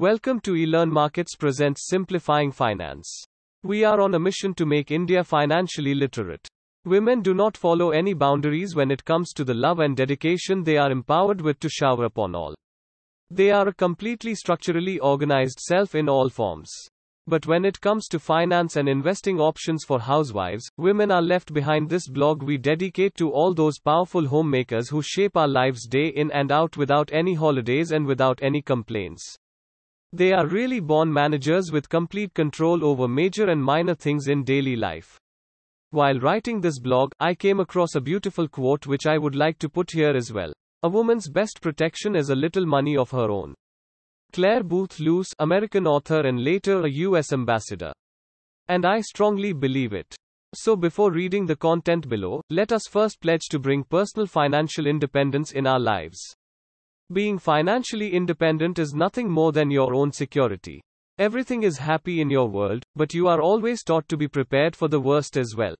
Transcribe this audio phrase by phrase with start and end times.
[0.00, 3.22] Welcome to eLearn Markets presents Simplifying Finance.
[3.62, 6.48] We are on a mission to make India financially literate.
[6.86, 10.78] Women do not follow any boundaries when it comes to the love and dedication they
[10.78, 12.54] are empowered with to shower upon all.
[13.28, 16.72] They are a completely structurally organized self in all forms.
[17.26, 21.90] But when it comes to finance and investing options for housewives, women are left behind.
[21.90, 26.30] This blog we dedicate to all those powerful homemakers who shape our lives day in
[26.30, 29.36] and out without any holidays and without any complaints.
[30.12, 34.74] They are really born managers with complete control over major and minor things in daily
[34.74, 35.18] life.
[35.90, 39.68] While writing this blog, I came across a beautiful quote which I would like to
[39.68, 40.52] put here as well.
[40.82, 43.54] A woman's best protection is a little money of her own.
[44.32, 47.92] Clare Boothe Luce, American author and later a US ambassador.
[48.68, 50.14] And I strongly believe it.
[50.54, 55.52] So before reading the content below, let us first pledge to bring personal financial independence
[55.52, 56.18] in our lives.
[57.12, 60.80] Being financially independent is nothing more than your own security.
[61.18, 64.86] Everything is happy in your world, but you are always taught to be prepared for
[64.86, 65.74] the worst as well.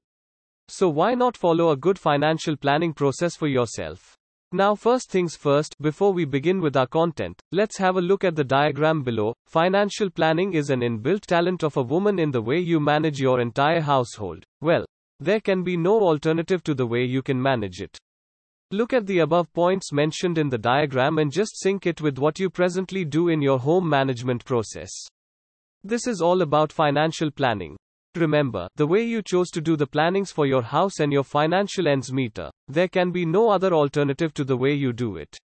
[0.66, 4.16] So why not follow a good financial planning process for yourself?
[4.50, 8.34] Now first things first, before we begin with our content, let's have a look at
[8.34, 9.32] the diagram below.
[9.46, 13.40] Financial planning is an inbuilt talent of a woman in the way you manage your
[13.40, 14.42] entire household.
[14.60, 14.84] Well,
[15.20, 17.96] there can be no alternative to the way you can manage it.
[18.72, 22.38] Look at the above points mentioned in the diagram and just sync it with what
[22.38, 24.92] you presently do in your home management process.
[25.82, 27.76] This is all about financial planning.
[28.14, 31.88] Remember, the way you chose to do the plannings for your house and your financial
[31.88, 35.36] ends meter, there can be no other alternative to the way you do it.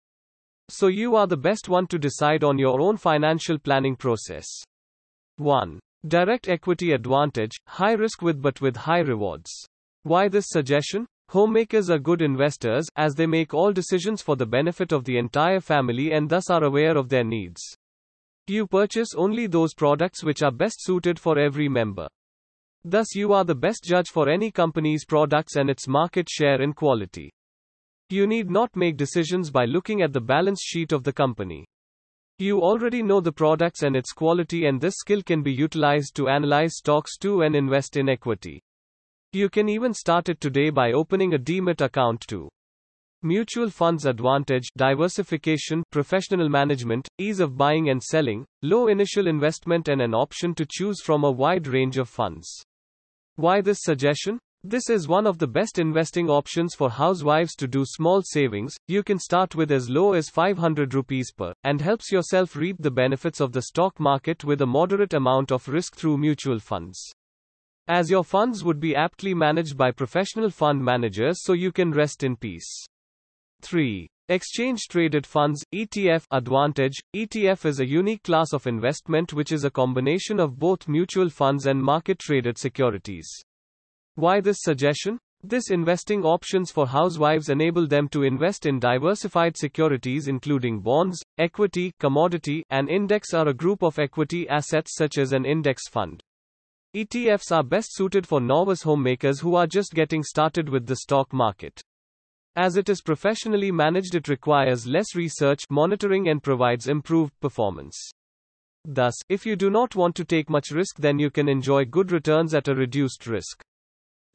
[0.68, 4.46] So you are the best one to decide on your own financial planning process.
[5.38, 5.80] 1.
[6.06, 9.50] Direct equity advantage, high risk with but with high rewards.
[10.04, 11.06] Why this suggestion?
[11.30, 15.60] Homemakers are good investors, as they make all decisions for the benefit of the entire
[15.60, 17.60] family and thus are aware of their needs.
[18.46, 22.06] You purchase only those products which are best suited for every member.
[22.84, 26.76] Thus, you are the best judge for any company's products and its market share and
[26.76, 27.32] quality.
[28.08, 31.66] You need not make decisions by looking at the balance sheet of the company.
[32.38, 36.28] You already know the products and its quality, and this skill can be utilized to
[36.28, 38.62] analyze stocks too and invest in equity.
[39.36, 42.48] You can even start it today by opening a demat account too.
[43.22, 50.00] Mutual funds advantage, diversification, professional management, ease of buying and selling, low initial investment, and
[50.00, 52.48] an option to choose from a wide range of funds.
[53.34, 54.38] Why this suggestion?
[54.64, 58.74] This is one of the best investing options for housewives to do small savings.
[58.88, 62.90] You can start with as low as 500 rupees per and helps yourself reap the
[62.90, 67.12] benefits of the stock market with a moderate amount of risk through mutual funds.
[67.88, 72.24] As your funds would be aptly managed by professional fund managers so you can rest
[72.24, 72.84] in peace.
[73.62, 74.08] 3.
[74.28, 79.70] Exchange traded funds ETF advantage ETF is a unique class of investment which is a
[79.70, 83.30] combination of both mutual funds and market traded securities.
[84.16, 85.20] Why this suggestion?
[85.44, 91.92] This investing options for housewives enable them to invest in diversified securities including bonds, equity,
[92.00, 96.20] commodity, and index are a group of equity assets such as an index fund.
[96.96, 101.30] ETFs are best suited for novice homemakers who are just getting started with the stock
[101.30, 101.78] market.
[102.56, 107.98] As it is professionally managed, it requires less research, monitoring, and provides improved performance.
[108.86, 112.12] Thus, if you do not want to take much risk, then you can enjoy good
[112.12, 113.62] returns at a reduced risk.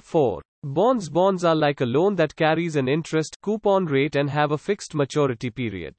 [0.02, 0.40] 4.
[0.62, 4.58] Bonds Bonds are like a loan that carries an interest coupon rate and have a
[4.60, 5.96] fixed maturity period.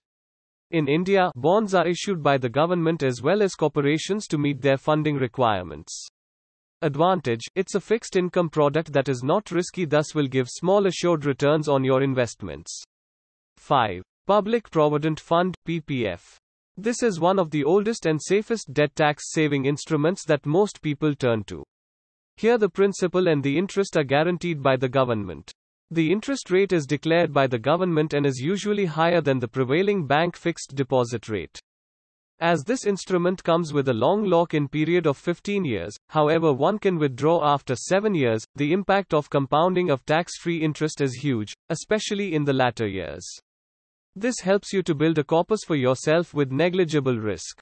[0.71, 4.77] In India, bonds are issued by the government as well as corporations to meet their
[4.77, 6.09] funding requirements.
[6.85, 11.25] Advantage It's a fixed income product that is not risky, thus, will give small assured
[11.25, 12.83] returns on your investments.
[13.59, 14.03] 5.
[14.27, 16.37] Public Provident Fund PPF.
[16.77, 21.15] This is one of the oldest and safest debt tax saving instruments that most people
[21.15, 21.63] turn to.
[22.37, 25.53] Here, the principal and the interest are guaranteed by the government.
[25.93, 30.05] The interest rate is declared by the government and is usually higher than the prevailing
[30.09, 31.61] bank fixed deposit rate.
[32.43, 36.99] As this instrument comes with a long lock-in period of 15 years, however one can
[36.99, 42.43] withdraw after 7 years, the impact of compounding of tax-free interest is huge, especially in
[42.45, 43.25] the latter years.
[44.17, 47.61] This helps you to build a corpus for yourself with negligible risk.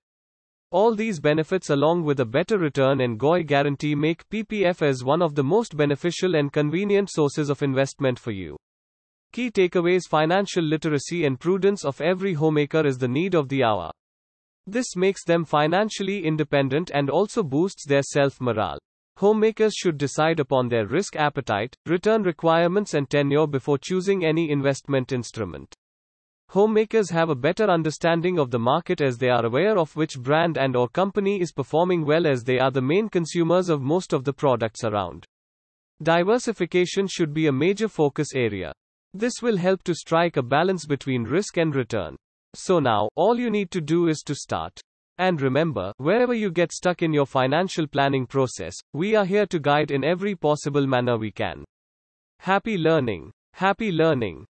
[0.71, 5.21] All these benefits along with a better return and GOI guarantee make PPF as one
[5.21, 8.57] of the most beneficial and convenient sources of investment for you.
[9.35, 13.91] Key takeaways Financial literacy and prudence of every homemaker is the need of the hour.
[14.71, 18.79] This makes them financially independent and also boosts their self morale.
[19.17, 25.11] Homemakers should decide upon their risk appetite, return requirements, and tenure before choosing any investment
[25.11, 25.75] instrument.
[26.51, 30.57] Homemakers have a better understanding of the market as they are aware of which brand
[30.57, 34.23] and or company is performing well as they are the main consumers of most of
[34.23, 35.25] the products around.
[36.01, 38.73] Diversification should be a major focus area.
[39.15, 42.15] This will help to strike a balance between risk and return.
[42.55, 44.81] So now, all you need to do is to start.
[45.19, 49.59] And remember, wherever you get stuck in your financial planning process, we are here to
[49.59, 51.65] guide in every possible manner we can.
[52.41, 53.31] Happy learning.
[53.53, 54.47] Happy learning.